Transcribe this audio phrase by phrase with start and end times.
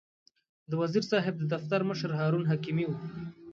[0.69, 2.91] د وزیر صاحب د دفتر مشر هارون حکیمي و.